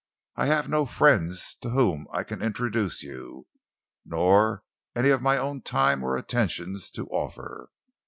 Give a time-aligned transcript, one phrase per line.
[0.35, 3.45] I have no friends to whom I can introduce you,
[4.03, 4.63] nor
[4.95, 7.69] any of my own time or attentions to offer.